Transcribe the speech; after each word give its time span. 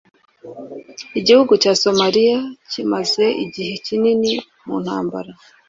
Igihugu 1.19 1.53
cya 1.61 1.73
Somaliya 1.81 2.39
kimaze 2.71 3.25
igihe 3.43 3.73
kinini 3.85 4.31
mu 4.65 4.75
ntambara 4.83 5.31